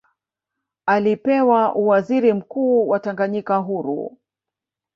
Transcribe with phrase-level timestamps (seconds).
[0.85, 4.17] Alipewa uwaziri mkuu wa Tanganyika huru